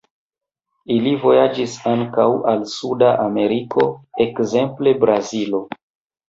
[0.93, 3.87] Ili vojaĝis ankaŭ al suda Ameriko,
[4.27, 5.63] ekzemple Brazilo.